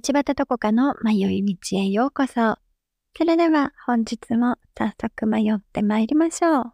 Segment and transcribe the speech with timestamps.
[0.00, 2.56] 道端どこかの迷い道へようこそ。
[3.16, 6.72] それでは本日も早速迷って参りましょう。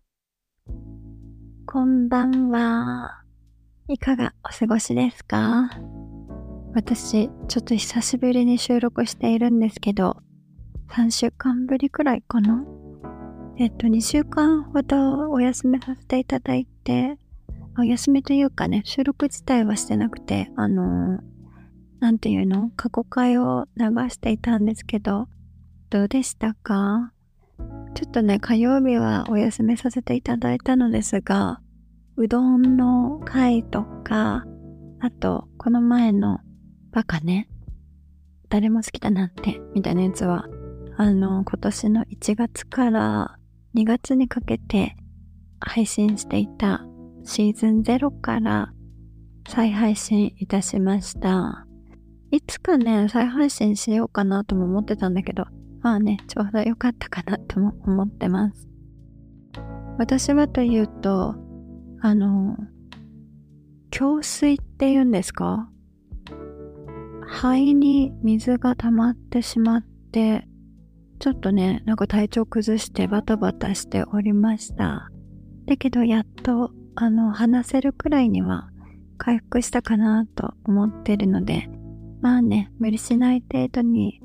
[1.64, 3.22] こんばんは。
[3.88, 5.70] いかがお過ごしですか？
[6.74, 10.18] 私、ちょっと久しぶりに収録しているんですけど、
[10.90, 12.62] 3週間ぶりくらいかな？
[13.56, 17.16] えっと、2週間ほどお休みさせていただいて、
[17.78, 21.33] お休みというかね、収録自体はしてなくて、あのー
[22.04, 22.70] なんていうの？
[22.76, 25.26] 過去回を流していたんですけど、
[25.88, 27.14] どうでしたか？
[27.94, 31.62] ちょっとね、火曜日はお休みさせていただいたのですが、
[32.18, 34.44] うどんの回とか、
[35.00, 36.40] あと、この前の
[36.92, 37.48] バカね、
[38.50, 40.44] 誰も好きだなって、みたいなやつは、
[40.98, 43.38] あの、今年の1月から
[43.74, 44.94] 2月にかけて
[45.58, 46.84] 配信していた
[47.24, 48.74] シーズン0から
[49.48, 51.63] 再配信いたしました。
[52.34, 55.44] いつかね、再配信しようかなとも思ってたんだけど、
[55.82, 58.68] まあね、ちょうど良かったかなとも思ってます。
[59.98, 61.36] 私はというと、
[62.00, 62.56] あの、
[63.96, 65.70] 胸水って言うんですか？
[67.24, 70.48] 肺に水が溜まってしまって、
[71.20, 75.08] ちょっとね、なんか体調崩してバタバタしておりました。
[75.66, 78.70] だけどやっと、あの、話せるくらいには
[79.18, 81.70] 回復したかなと思ってるので、
[82.24, 84.22] まあね、無理しない程度に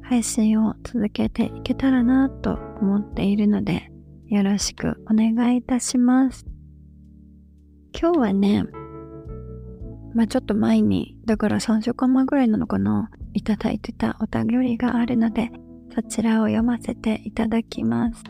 [0.00, 3.92] 配信を続けていけたらなと思っているので、
[4.28, 6.46] よろしくお願いいたします。
[7.92, 8.64] 今日はね、
[10.14, 15.50] まあちょっと前に、だから3週間前ぐらいなのかな、いただいてたお便りがあるので、
[15.94, 18.24] そちらを読ませていただきます。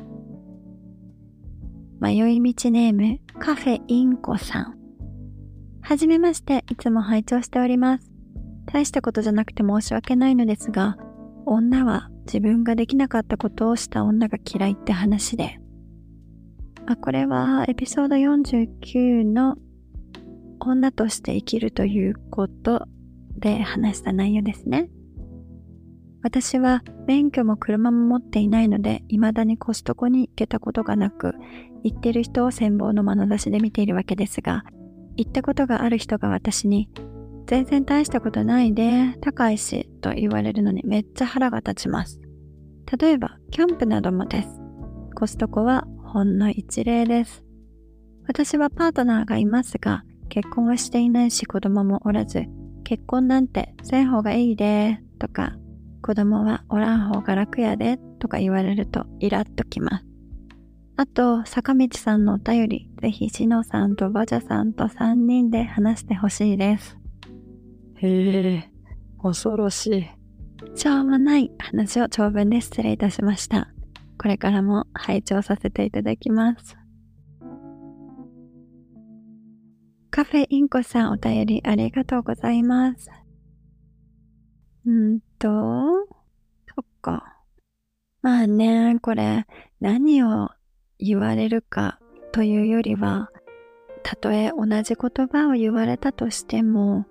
[2.00, 4.74] 迷い道ネーム、カフェインコさん。
[5.80, 8.10] はじめまして、いつも拝聴しております。
[8.72, 10.96] 大したことじゃなくて申し訳ないのですが、
[11.46, 15.60] 女は自分ができなかったことをした女が嫌いって話で。
[16.86, 19.56] あ、これはエピソード49の
[20.60, 22.86] 女として生きるということ
[23.38, 24.90] で話した内容ですね。
[26.22, 31.34] 私は免許も車も持っていないので、未だにコストコに行けたことがなく、
[31.82, 34.64] 行ってる人を羨望の眼差しで見ているわけですが、
[35.16, 36.90] 行ったことがある人が私に、
[37.50, 42.20] 全然大したことないで、高いし、と言われるのにめっちゃ腹が立ちます。
[42.96, 44.48] 例えば、キャンプなどもです。
[45.16, 47.44] コストコはほんの一例です。
[48.28, 52.44] 私はパートナーがいますが、結婚はしていないし子供もおらず、
[52.84, 55.56] 結婚なんてせん方がいいで、とか、
[56.02, 60.06] 子供はおらん方が楽やで、とか言われるとイラッときます。
[60.96, 66.99] あと、坂道さんのお便り、ぜひしのさんとバジャさんと3人で話してほしいです。
[68.02, 68.70] へえ、
[69.22, 70.06] 恐ろしい。
[70.74, 73.68] しょうもない話を長文で失礼いたしました。
[74.18, 76.76] これからも拝聴させていただきます。
[80.10, 83.10] カフェインコさんお便りありがとうございます。
[84.88, 87.38] んと、そっか。
[88.22, 89.46] まあね、これ
[89.80, 90.50] 何を
[90.98, 91.98] 言われるか
[92.32, 93.30] というよりは、
[94.02, 97.06] たとえ同じ言葉を言われたとしても、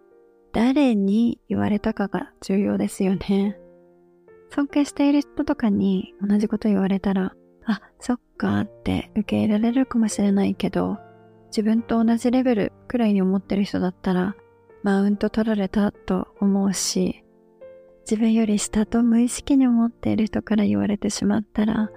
[0.51, 3.59] 誰に言われたかが重要ですよね。
[4.49, 7.33] 尊敬している人とかに同じこと言われたら、
[7.65, 10.97] あ、そっかって受け入れられるかもしれないけど、
[11.47, 14.35] 自分と同じレベルくらいに思ってる人だったら、
[14.81, 17.23] マウント取られたと思うし、
[18.09, 21.91] 自分より下と無意識に思っている人から言われてしまったら、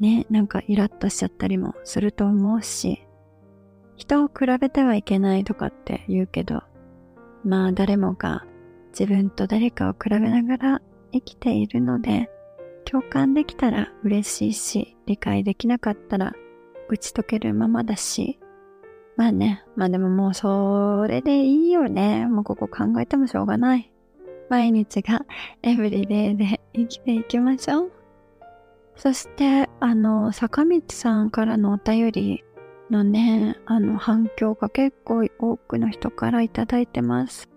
[0.00, 3.06] ね、なんかイラッとしちゃったりもすると思うし、
[3.96, 6.62] 人を比べてはいけないとかって言うけど、
[7.46, 8.44] まあ誰もが
[8.88, 10.82] 自分と誰かを比べながら
[11.12, 12.28] 生きているので、
[12.84, 16.34] 共感できたら嬉しいし、理解できなかったら
[16.88, 18.40] 打ち解けるままだし、
[19.16, 22.26] まあね、まあでももうそれでいいよね。
[22.26, 23.92] もうここ考えてもしょうがない。
[24.48, 25.24] 毎日が
[25.62, 27.92] エブリデイで生きていきましょう。
[28.96, 32.44] そして、あの、坂道さんからのお便り、
[32.90, 37.48] のね、あの反響が結構多くの人からいただいてます。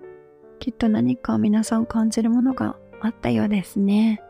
[0.60, 4.22] きっと何か皆さん感じるものがあったようですね。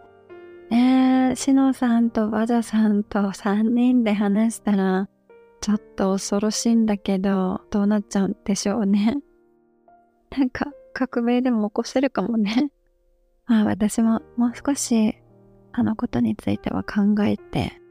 [0.71, 5.09] え、しのさんとバジャさんと3人で話したら、
[5.61, 9.17] ちょっと恐ろしいんだけど、どうなっちゃうんでしょうね。
[10.37, 12.71] なんか、革命でも起こせるかもね。
[13.47, 15.17] まあ私ももう少し、
[15.71, 17.81] あのことについては考えて、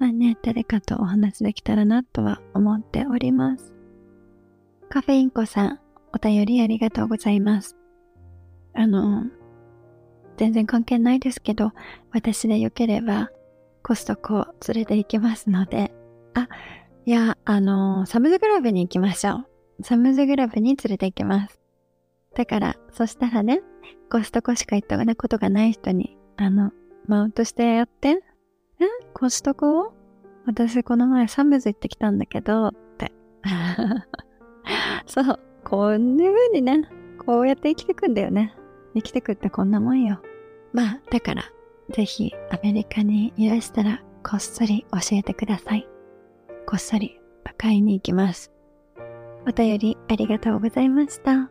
[0.00, 3.74] まあね、誰かとお話できたらなとは思っております。
[4.88, 5.80] カフェインコさん、
[6.14, 7.76] お便りありがとうございます。
[8.72, 9.26] あの、
[10.38, 11.72] 全然関係ないですけど、
[12.12, 13.30] 私でよければ
[13.82, 15.92] コストコを連れて行きますので、
[16.32, 16.48] あ、
[17.04, 19.44] いや、あの、サムズグラブに行きましょ
[19.80, 19.82] う。
[19.82, 21.60] サムズグラブに連れて行きます。
[22.34, 23.60] だから、そしたらね、
[24.10, 26.72] コストコしか行ったことがない人に、あの、
[27.06, 28.22] マウントしてやって。
[28.86, 28.88] ん？
[29.14, 29.92] コストコ
[30.46, 33.12] 私この前サムズ行ってきたんだけど、って。
[35.06, 36.88] そう、こんな風にね、
[37.24, 38.54] こうやって生きてくんだよね。
[38.94, 40.20] 生きてくってこんなもんよ。
[40.72, 41.44] まあ、だから、
[41.90, 45.88] ぜひアメリカにいらしたらこっそり教えてください。
[46.66, 47.20] こっそり
[47.60, 48.50] 買いに行きます。
[49.46, 51.50] お便りありがとうございました。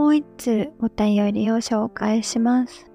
[0.00, 2.86] もう一通お便りを紹介します。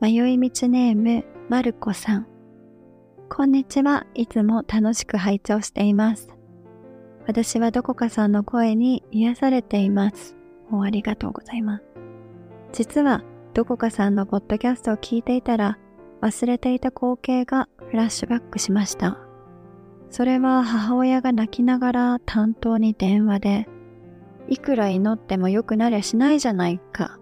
[0.00, 2.26] 迷い道ネーム、まるこさん。
[3.28, 4.08] こんにちは。
[4.14, 6.28] いつも楽しく拝聴しています。
[7.28, 10.36] 私はどこかさんの声に癒されています。
[10.68, 11.84] もうありがとうございます。
[12.72, 13.22] 実は、
[13.54, 15.78] どこかさんのポッドキャストを聞いていたら、
[16.22, 19.16] 忘れていた光景がフラッシュバックしました。
[20.10, 23.68] それは母親が泣きながら担当に電話で、
[24.50, 27.18] いくら祈っても良くなりゃしないじゃないか。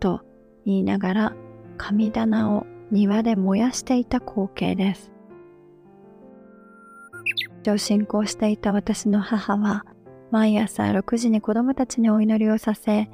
[0.00, 0.20] と
[0.66, 1.36] 言いながら
[1.78, 5.12] 神棚を庭で燃やしていた光景です。
[7.62, 9.84] 上進行していた私の母は
[10.30, 13.08] 毎朝6時に子供たちにお祈りをさせ、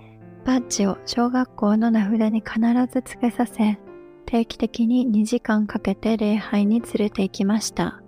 [0.44, 2.60] バッジを小学校の名札に必
[2.92, 3.78] ずつけさせ、
[4.24, 8.01] 定期的に2時間かけて礼拝に連れて行きました。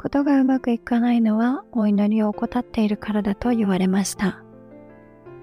[0.00, 4.42] ことがうまくいかないのはお祈りを怠っているからだと言われました。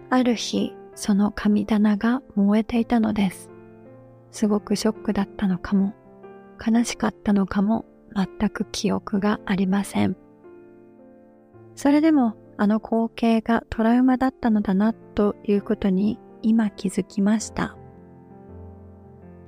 [0.10, 3.52] ある日、その神棚が燃えていたのです。
[4.32, 5.94] すごくショックだったのかも、
[6.60, 10.18] 悲しかったのかも、全く記憶がありません。
[11.76, 17.77] それでも、あの光景がトラウマだったのだなということに今気づきました。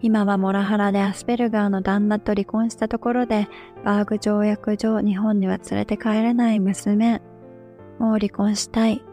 [0.01, 3.49] 今はモラハラでアスペルガーの旦那と離婚したところで、
[3.83, 7.21] バーグ条約上日本には連れて帰れない娘。
[7.99, 9.03] もう離婚したい。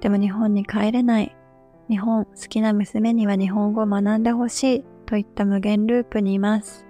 [0.00, 1.36] でも日本に帰れない。
[1.88, 4.84] 日本好きな娘には日本語を学んでほしい。
[5.06, 6.86] といった無限ループにいます。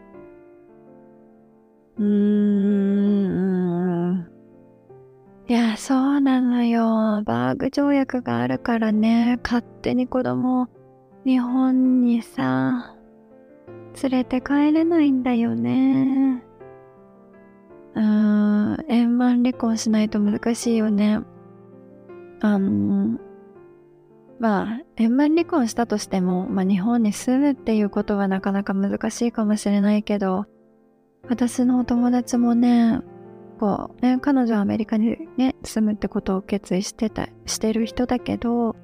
[1.99, 3.57] うーん。
[5.49, 7.23] いや、そうなのよ。
[7.25, 10.69] バーグ条約があるからね、勝手に子供を
[11.25, 12.96] 日本にさ、
[14.03, 16.43] 連れて帰れないんだよね。
[17.95, 21.21] うーん、円満離婚しないと難しいよね。
[22.41, 23.19] あの、
[24.39, 30.45] まあ、円満離婚したとしても、まあ日本に住むっていうことはなかなか難しいかもしれないけど、
[31.29, 33.01] 私のお友達もね、
[33.59, 38.77] こうね、彼女はアメリカにね、住むってことを決意してた、してる人だけど、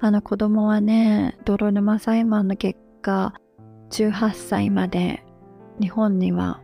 [0.00, 3.34] あの子供はね、泥沼裁判の結果、
[3.90, 5.24] 18歳まで
[5.80, 6.62] 日本には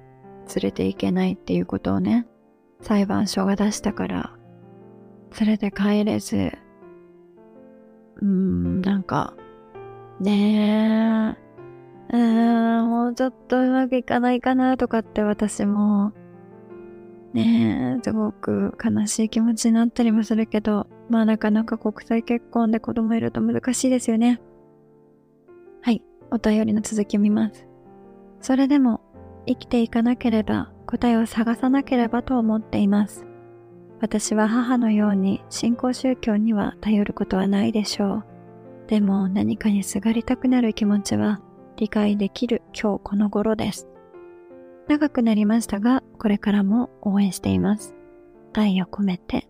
[0.55, 2.27] 連れて行けないっていうことをね、
[2.81, 4.33] 裁判所が出したから、
[5.41, 6.53] 連れて帰れず、
[8.17, 9.35] うーん、なんか、
[10.21, 11.37] ね
[12.11, 16.13] え、うーん、もうちょっとうまくいかないかなとかって私も、
[17.33, 24.41] ねえ、すごく悲しい気持ちになったりもするけど、まあなかなか国際結婚で子供いると難しいですよね。
[26.37, 27.67] お便りの続きを見ます。
[28.41, 29.01] それでも
[29.47, 33.27] 生きていかなければ答えを探さなければと思っています。
[34.01, 38.25] 私は母のように信仰宗教には頼ることはないでしょう。
[38.89, 41.41] でも何かにすがりたくなる気持ちは
[41.77, 43.89] 理解できる今日この頃です。
[44.89, 47.95] 長くなりましたが、これからも応援しています。
[48.55, 49.49] 愛を込めて。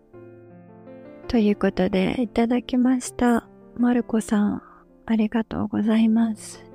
[1.27, 3.47] ということで、いただきました。
[3.75, 4.63] まるこさん、
[5.05, 6.66] ありがとうございます。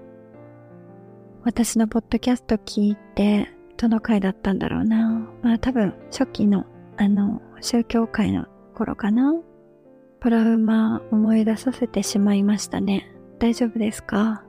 [1.45, 5.29] 私のポッドキャスト聞いて、どの回だったんだろうな。
[5.43, 9.35] まあ多分初期の、あの、宗教界の頃かな。
[10.21, 13.13] トラウマ思い出させてしまいましたね。
[13.41, 14.45] 大丈夫ですか？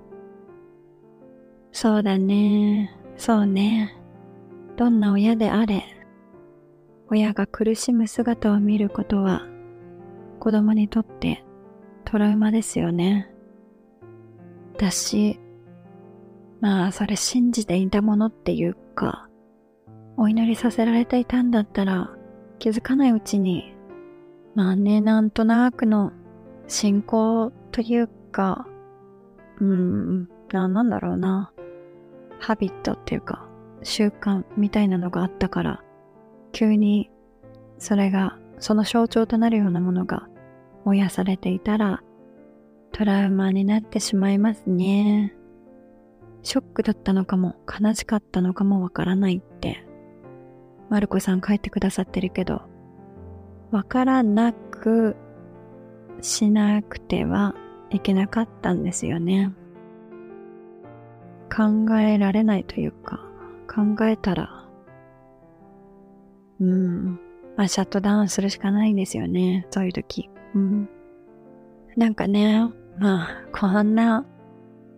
[1.71, 2.95] そうだね。
[3.17, 3.97] そうね。
[4.77, 5.83] どんな親であれ、
[7.09, 9.47] 親が苦しむ姿を見ることは
[10.39, 11.43] 子供にとって
[12.05, 13.33] トラウマですよね。
[14.77, 15.39] だし、
[16.63, 19.27] まあそれ信じていたものっていうか、
[20.15, 22.15] お祈りさせられていたんだったら
[22.57, 23.75] 気づかないうちに、
[24.55, 26.13] まあね、なんとなくの
[26.69, 28.65] 信仰というか、
[29.59, 31.51] うーん、なん、なんだろうな。
[32.39, 33.45] ハビットっていうか、
[33.83, 35.83] 習慣みたいなのがあったから、
[36.53, 37.11] 急に
[37.77, 40.29] それが、その象徴となるようなものが
[40.85, 42.01] 燃やされていたら、
[42.93, 45.35] トラウマになってしまいますね。
[46.43, 49.85] ショックだったのかも、悲しかったのかもわからないって、
[50.89, 52.61] マルコさん書いてくださってるけど、
[53.71, 55.15] わからなく
[56.21, 57.55] しなくては
[57.89, 59.53] いけなかったんですよね。
[61.55, 63.19] 考えられないというか、
[63.67, 64.67] 考えたら、
[66.59, 67.19] うん、
[67.55, 70.29] まあシャットダウンするしかないんですよね、そういう時。
[70.55, 70.89] うん。
[71.95, 74.25] なんかね、まあ、こんな、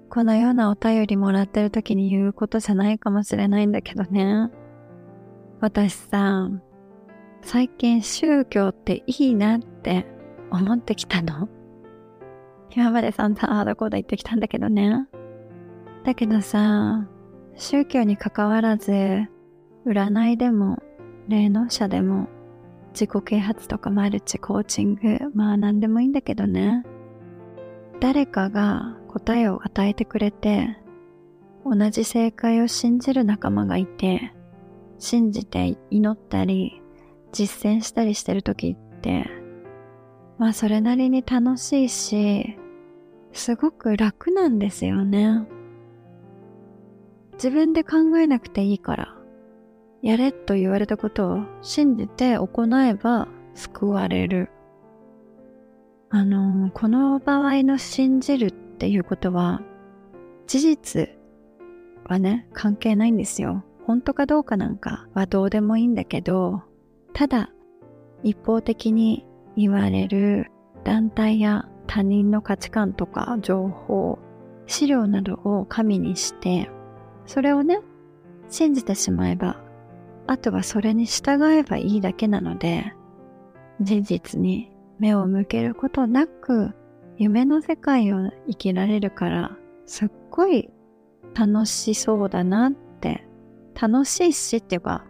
[0.09, 4.49] このようなお便りもらってる時に言うことじゃないかもしれないんだけどね。
[5.59, 6.49] 私さ、
[7.41, 10.05] 最近宗教っていいなって
[10.51, 11.49] 思ってきたの？
[12.71, 15.07] 今まで散々ああだこうだ言ってきたんだけどね。
[16.03, 17.07] だけどさ、
[17.55, 19.27] 宗教に関わらず、
[19.85, 20.81] 占いでも、
[21.27, 22.27] 霊能者でも、
[22.93, 26.83] 自己啓発とかマルチコーチング、まあ何でもいいんだけどね。
[27.99, 30.77] 誰かが答えを与えてくれて、
[31.65, 34.33] 同じ正解を信じる仲間がいて、
[34.99, 36.81] 信じて祈ったり、
[37.31, 39.29] 実践したりしてる時って、
[40.37, 42.57] まあそれなりに楽しいし、
[43.33, 45.45] すごく楽なんですよね。
[47.33, 49.15] 自分で考えなくていいから、
[50.01, 54.49] やれと言われたことを信じて行えば救われる。
[56.15, 59.61] あの、この場合の信じるっていうことは、
[60.47, 61.09] 事実
[62.05, 63.65] はね、関係ないんですよ。
[63.85, 66.63] 本当かどうかなんかはどうでもいいんだけど、
[67.11, 67.49] ただ、
[68.23, 69.25] 一方的に
[69.57, 70.51] 言われる
[70.85, 74.17] 団体や他人の価値観とか情報、
[74.67, 76.69] 資料などを神にして、
[77.25, 77.81] それをね、
[78.47, 79.61] 信じてしまえば、
[80.27, 82.93] あとはそれに従えばいいだけなので、
[83.81, 86.73] 事実に目を向けることなく、
[87.17, 90.69] 夢の世界を生きられるから、すっごい
[91.33, 93.27] 楽しそうだなって、
[93.79, 95.05] 楽しいしっていうか、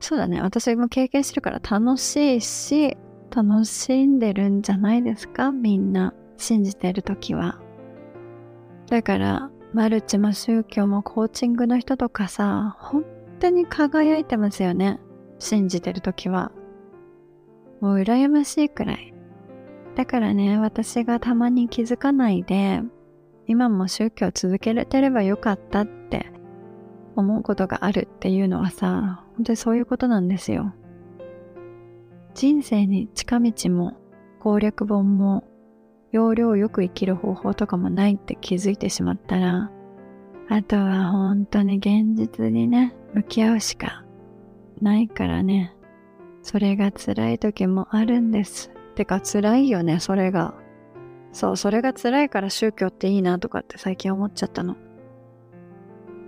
[0.00, 0.40] そうだね。
[0.40, 2.96] 私も経験してるから楽しいし、
[3.34, 5.50] 楽しんでるんじゃないですか？
[5.50, 6.14] みんな。
[6.38, 7.58] 信じてるときは。
[8.90, 13.04] だから、マルチも宗教もコーチングの人とかさ、本
[13.40, 15.00] 当に輝いてますよね。
[15.38, 16.52] 信じてるときは。
[17.80, 19.12] もう羨ましいくらい。
[19.94, 22.82] だからね、私がたまに気づかないで、
[23.46, 26.30] 今も宗教続けれてればよかったって
[27.14, 30.74] 思うことがあるっていうのはさ、本当にそういうことなんですよ。
[32.34, 33.96] 人生に近道も
[34.40, 35.44] 攻略本も
[36.12, 39.70] 要領よく生きる方法とかもないって気づいてしまったら、
[40.48, 44.04] あとは本当に現実にね、向き合うしか
[44.80, 45.75] ないからね。
[46.46, 48.70] それが辛い時もあるんです。
[48.94, 50.54] てか辛いよね、それが。
[51.32, 54.76] そう、それが辛いから宗教っていいなとかって最近思っちゃったの。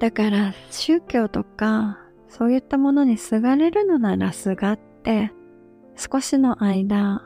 [0.00, 5.32] だから宗教とかそういったものにすがれるのならすがって
[5.94, 7.22] 少しの間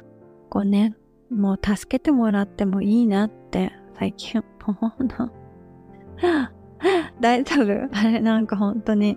[0.50, 0.94] こうね
[1.30, 5.30] もう助けてもらってもいいなって最近思うの。
[7.20, 7.88] 大丈夫？
[7.98, 9.16] あれなんか本当に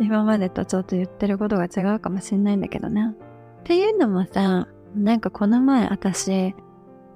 [0.00, 3.14] 今までとちょっと言ってることが違うかもしんないんだけどね。
[3.60, 6.54] っていうのもさ、なんかこの前私、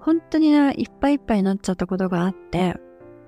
[0.01, 2.77] 本当にいっぱいいっぱいになっちゃったことがあって、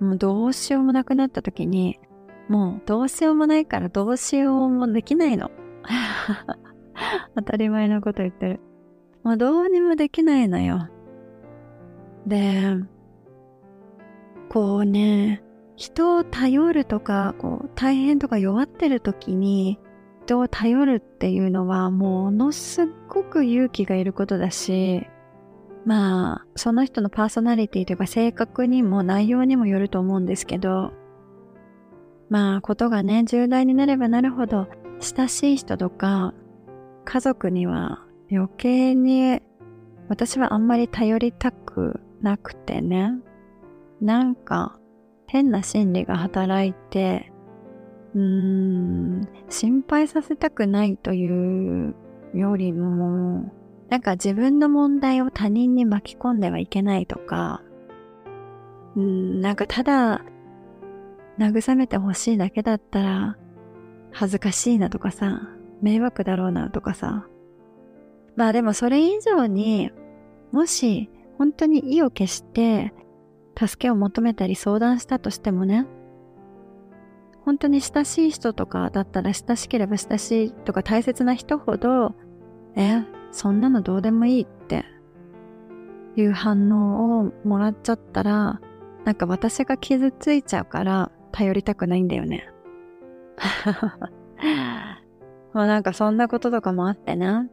[0.00, 2.00] もうどうしようもなくなった時に、
[2.48, 5.50] もうどうしようもないからどうしようもできないの。
[7.36, 8.60] 当たり前のこと言ってる。
[9.22, 10.88] もうどうにもできないのよ。
[12.26, 12.76] で、
[14.48, 15.43] こうね、
[15.76, 19.78] 人を頼るとか、こう大変とか弱ってる時に
[20.24, 25.06] 人を頼るっていうのはものすごく勇気がいることだし、
[25.84, 30.92] まあ、その人のパーソナリティというか性格にも内容にもよると思うんですけど、
[32.30, 34.66] まあ、ことがね、重大になればなるほど、
[35.00, 36.32] 親しい人とか、
[37.04, 39.42] 家族には余計に、
[40.08, 43.12] 私はあんまり頼りたくなくてね、
[44.00, 44.78] なんか、
[45.34, 47.32] 変な心理が働いて、
[48.14, 51.96] うーん、心配させたくないという
[52.34, 53.52] よりも、
[53.88, 57.62] なんか自分の問題を他人に巻き込んではいけないとか、
[58.94, 60.24] うん、なんかただ、
[61.40, 63.36] 慰めてほしいだけだったら、
[64.12, 65.48] 恥ずかしいなとかさ、
[65.82, 67.26] 迷惑だろうなとかさ。
[68.36, 69.90] まあでもそれ以上に、
[70.52, 72.94] もし本当に意を決して
[73.56, 75.86] 助けを求めたり相談したとしてもね、
[77.44, 82.14] 本当に親しい人とかだったら親しければ親しいとか大切な人ほど、
[82.74, 84.84] え、そんなのどうでもいいって
[86.16, 88.60] いう反応をもらっちゃったら、
[89.04, 92.48] なんか私が傷ついちゃうから頼りたくないんだよね。
[95.52, 97.48] まあなんかそんなこととかもあってな。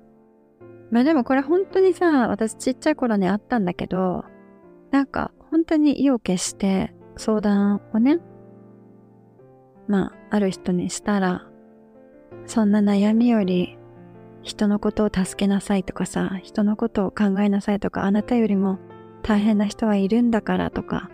[0.90, 4.24] まあでもこれ本当にさ、私ちっちゃい頃にあったんだけど、
[4.92, 8.20] なんか本当に意を決して相談をね、
[9.88, 11.48] まあある人にしたら、
[12.46, 13.78] そんな悩みより
[14.44, 18.80] 人のことを助けなさいとかさ、人のことを考えなさいとか、あなたよりも
[19.22, 21.10] 大変な人はいるんだからとか、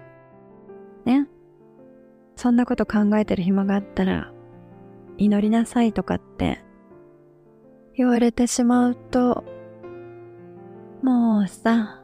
[1.06, 1.28] ね。
[2.36, 4.32] そんなこと考えてる暇があったら、
[5.18, 6.64] 祈りなさいとかって
[7.96, 9.44] 言われてしまうと、
[11.02, 11.97] もうさ、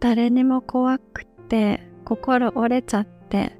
[0.00, 3.58] 誰にも怖くて心折れちゃって、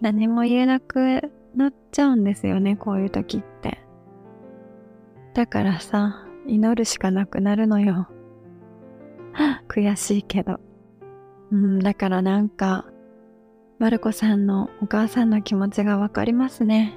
[0.00, 3.80] 何も言えなくなっちゃうんですよね、こういう時って。
[5.34, 8.08] だからさ、祈るしかなくなるのよ。
[9.68, 10.60] 悔しいけど。
[11.50, 12.86] うん、だからなんか、
[13.78, 16.96] マルコさんのお母さんの気持ちがわかりますね。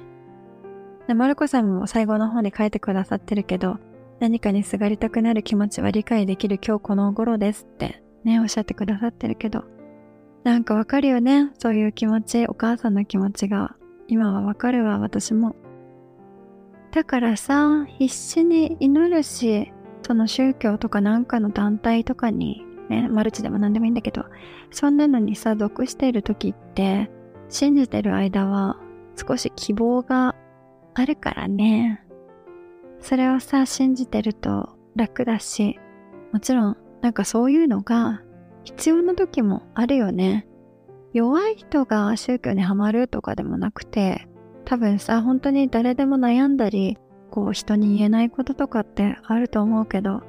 [1.06, 3.78] でマルコさんも最後の方に書いてくださってるけど、
[4.20, 9.64] 何かにすがりたくなる気持ちは理解できる今日この頃ですってね、おっしゃってくださってるけど、
[10.44, 11.50] なんかわかるよね。
[11.58, 13.76] そういう気持ち、お母さんの気持ちが。
[14.08, 15.54] 今はわかるわ、私も。
[16.90, 24.24] だからさ、必死に祈るし、その宗教とかなんかの団体とかに、ね、マルチでも何でもいいんだけど、
[24.70, 27.10] そんなのにさ、属している時って、
[27.48, 28.76] 信じてる間は
[29.16, 30.34] 少し希望が
[30.94, 32.04] あるからね。
[33.00, 35.78] それをさ、信じてると楽だし、
[36.32, 38.22] もちろん、なんかそういうのが
[38.64, 40.46] 必要な時もあるよね。
[41.12, 44.28] 弱い人が宗教にはまるとかでもなくて、
[44.64, 46.98] 多分さ、本当に誰でも悩んだり、
[47.30, 50.22] こう人に言えないこととかってあると思うけど、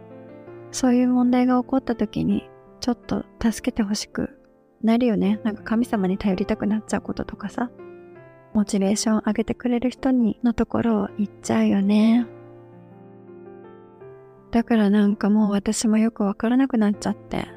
[0.72, 4.40] そういう問題が起こった時に、ちょっと助けてほしく
[4.82, 5.40] なるよね。
[5.44, 7.70] なんか神様に頼りたくなっちゃうこととかさ。
[8.54, 12.28] モチベーション上げてくれる人にのところを行っちゃうよね。
[14.52, 17.48] だからなんかもう私もよくわからなくなっちゃって。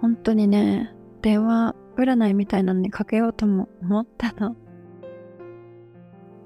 [0.00, 4.56] 本当にね、電話占いみたいなのにかけようとも思ったの。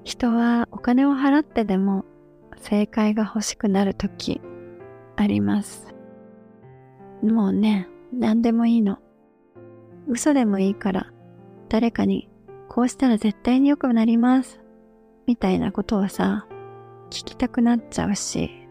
[0.03, 2.05] 人はお金を払ってでも
[2.57, 4.41] 正解が欲しくなる時
[5.15, 5.93] あります。
[7.23, 8.99] もうね、何でもいいの。
[10.07, 11.11] 嘘でもいいから
[11.67, 12.29] 誰かに
[12.69, 14.61] こうしたら絶対に良くなります。
[15.25, 16.47] みたいなことをさ、
[17.09, 18.66] 聞きたくなっちゃうし、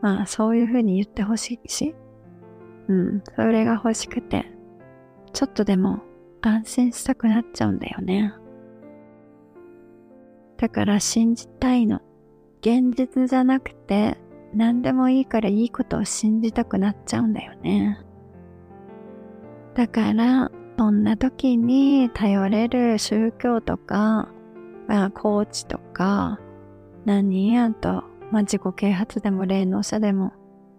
[0.00, 1.94] まあそういう風に言ってほしいし、
[2.88, 4.50] うん、それが欲しくて、
[5.32, 6.00] ちょっとでも
[6.40, 8.32] 安心したくなっちゃうんだよね。
[10.56, 12.00] だから信じたいの。
[12.60, 14.18] 現実じゃなくて、
[14.52, 18.00] 何でもいいからいいことを信じたくなっちゃうんだよね。
[19.74, 24.28] だから、そんな時に頼れる宗教とか、
[24.88, 26.40] まあ、コーチとか、
[27.04, 30.32] 何やと、まあ、自己啓発でも霊能者でも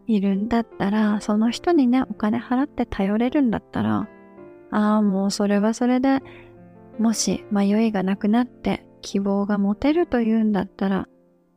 [0.05, 4.07] いるんだったら、その人にね、お金払って頼れるんだったら、
[4.71, 6.21] ああ、もうそれはそれで、
[6.97, 11.07] もし迷いがなくなって希望が持てるというんだったら、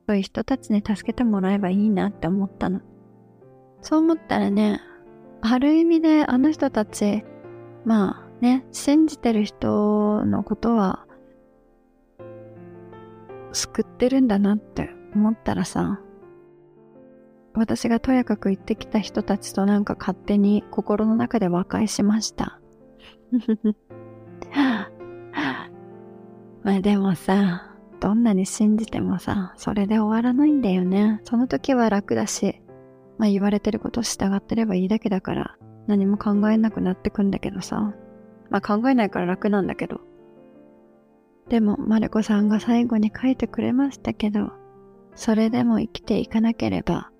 [0.06, 2.80] そういう人たちに助けてもらえばいいなって思ったの。
[3.80, 4.80] そう思ったらね、
[5.40, 7.24] ある意味であの人たち、
[7.84, 11.06] まあね、信じてる人のことは、
[13.52, 16.00] 救ってるんだなって思ったらさ、
[17.54, 22.60] 私がとやかく言ってきた人たちとなんか勝手に心の中で和解しました。
[26.62, 31.20] まあでもさ、どんなに信じてもさ、それで終わらないんだよね。
[31.24, 32.62] その時は楽だし、
[33.18, 37.94] まあ言われてることを従ってればいいだけだから、何も考えなくなってくんだけどさ。
[38.50, 40.00] まあ考えないから楽なんだけど。
[41.48, 44.52] でも、マルコさんが最後に書いてくれましたけど、
[45.14, 47.10] それでも生きていかなければ、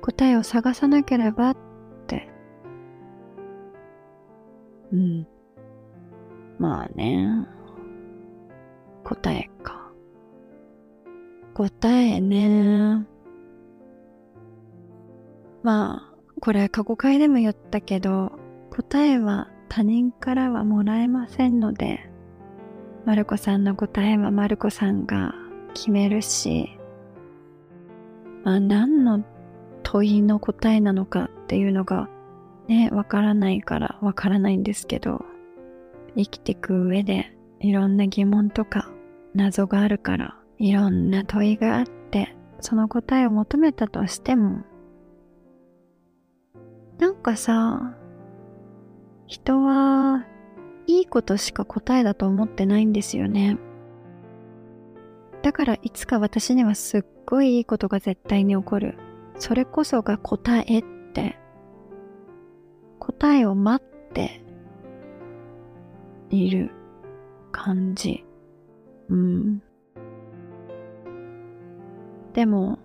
[0.00, 1.56] 答えを探さなければっ
[2.06, 2.28] て。
[4.92, 5.26] うん。
[6.58, 7.46] まあね。
[9.04, 9.92] 答えか。
[11.54, 13.06] 答えね。
[15.62, 18.32] まあ、これ過去回でも言ったけど、
[18.70, 22.10] 答えは他人からはもらえませんので、
[23.04, 25.34] マルコさんの答えはマルコさんが
[25.74, 26.78] 決めるし、
[28.44, 29.24] まあ何の
[29.82, 32.08] 問いの答えなのかっていうのが
[32.68, 35.24] ね、わからないからわからないんですけど、
[36.16, 38.90] 生きていく上でいろんな疑問とか
[39.34, 44.62] 謎があるからいろんな問いがあってその答えを求めたとしても
[46.98, 47.96] なんかさ
[49.26, 50.26] 人は
[50.86, 53.56] いいことしか答えだと思ってないんですよね。
[55.42, 58.96] だからいつか私にはすっごいいいことが絶対に起こる
[59.36, 60.82] それこそが答えっ
[61.12, 61.38] て
[62.98, 64.42] 答えを待って
[66.30, 66.70] いる
[67.50, 68.24] 感じ。
[69.08, 69.62] うん。
[72.32, 72.78] でも、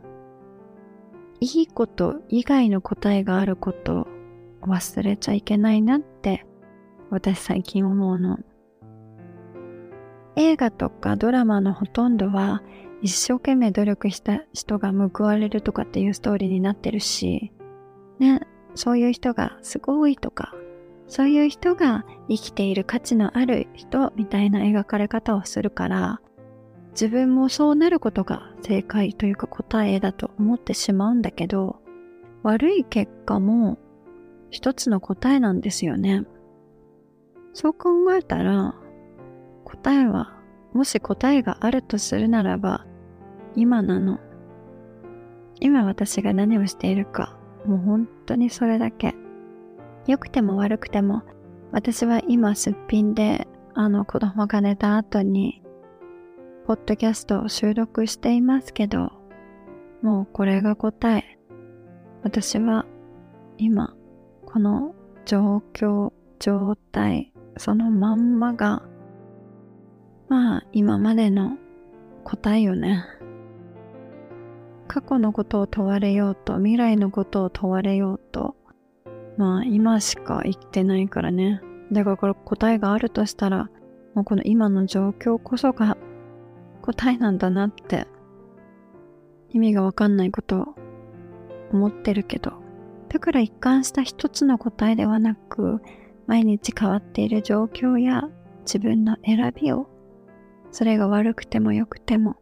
[1.40, 4.08] いいこと以外の答えがあることを
[4.64, 6.46] 忘れちゃいけないなって
[7.12, 8.40] 私最近思うの。
[10.36, 12.62] 映画とかドラマのほとんどは
[13.02, 17.52] 一生懸命努力した人が報われるとかっていうストーリーになってるし、
[18.20, 18.42] ね、
[18.76, 20.54] そういう人がすごいとか
[21.08, 26.22] そういう人が生きている価値のある人みたいな描かれ方をするから、
[26.92, 31.80] 自分もそうなることが正解というか答えだと思ってしまうんだけど、
[32.44, 33.78] 悪い結果も
[34.50, 36.26] 一つの答えなんですよね。
[37.54, 38.76] そう考えたら、
[39.64, 40.37] 答えは、
[40.78, 42.86] もし答えがあるとするならば、
[43.56, 44.20] 今なの。
[45.60, 47.36] 今私が何をしているか、
[47.66, 49.16] もう本当にそれだけ。
[50.06, 51.24] 良くても悪くても、
[51.72, 55.64] 私は今すっぴんで、あの子供が寝た後に、
[56.68, 59.12] ポッドキャストを収録していますけど、
[60.04, 61.40] もうこれが答え。
[62.22, 62.86] 私は
[63.58, 63.96] 今、
[64.46, 64.94] この
[65.26, 68.84] 状況、状態、そのまんまが、
[70.30, 71.58] まあ今までの
[72.24, 73.06] 答えよね。
[74.88, 78.56] 過去のことを問われようと、未来のことを問われようと、
[79.38, 81.62] まあ今しか生きてないからね。
[81.92, 83.70] だからこれ答えがあるとしたら、
[84.14, 85.98] もうこの今の状況こそが
[86.82, 88.08] 答えなんだなって
[89.50, 90.76] 意味がわかんないことを
[91.72, 92.54] 思ってるけど、
[93.10, 95.82] だから一貫した一つの答えではなく、
[96.26, 98.30] 毎日変わっている状況や
[98.62, 99.88] 自分の選びを、
[100.78, 102.36] それが悪くても良くても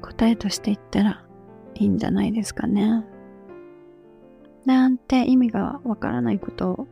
[0.00, 1.26] 答えとして言ったら
[1.74, 3.04] いいんじゃないですかね。
[4.64, 6.88] なんて意味がわからないことを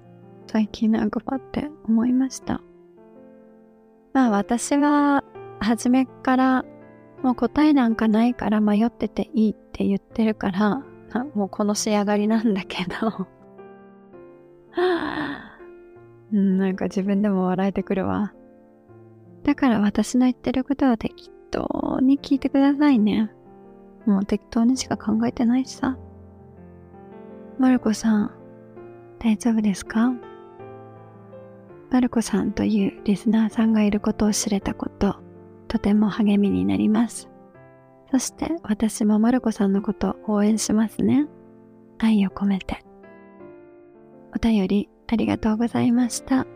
[0.46, 2.60] 最近なんかパって思いました。
[4.12, 5.24] まあ私は
[5.58, 6.66] 初めから
[7.22, 10.82] もう答えなんかないから迷ってていいって言ってるから
[11.34, 13.26] もうこの仕上がりなんだけど
[16.30, 18.34] うん、なんか自分でも笑えてくるわ。
[19.44, 23.30] だから私の言ってることは適当に聞いてくださいね。
[24.06, 25.96] もう適当にしか考えてないしさ。
[27.58, 28.30] マルコさん、
[29.18, 30.12] 大丈夫ですか？
[31.90, 35.16] マルコさんというリスナーさんがいることを知れたこと、
[35.68, 37.28] とても励みになります。
[38.10, 41.28] そして私もマルコさんのことを応援しますね。
[41.98, 42.84] 愛を込めて。
[44.34, 46.46] お便りありがとうございました。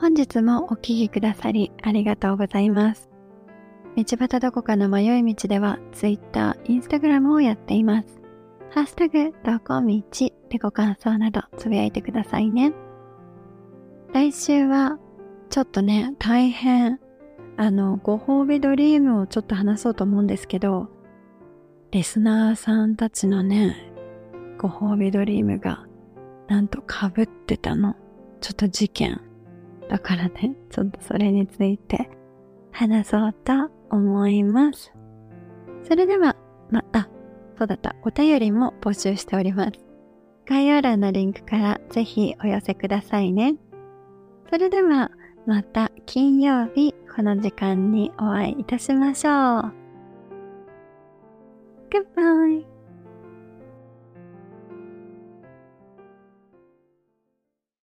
[0.00, 3.10] 本日もお聴きくださりありがとうございます。
[3.96, 8.20] 道端どこかの迷い道では Twitter、Instagram をやっています。
[8.70, 10.02] ハッシュタグ、どこ道
[10.50, 12.72] でご感想などつぶやいてくださいね。
[14.12, 15.00] 来週は、
[15.50, 17.00] ちょっとね、大変、
[17.56, 20.86] あの、ご褒美ドリームをちょっと話そうと思うんですけど、
[21.90, 23.92] リスナーさんたちのね、
[24.58, 25.88] ご褒美ドリームが、
[26.46, 27.96] なんと被ってたの。
[28.40, 29.27] ちょっと事件。
[29.88, 32.10] だからね、ちょっとそれについて
[32.72, 34.92] 話そうと思います。
[35.84, 36.36] それでは、
[36.70, 37.08] また、
[37.56, 39.72] そうだった、お便りも募集しております。
[40.46, 43.56] 概要欄のリンクからぜひお寄せくださいね。
[44.50, 45.10] それでは、
[45.46, 49.72] また金曜日この時間にお会いいたしましょう。
[51.90, 52.77] Goodbye!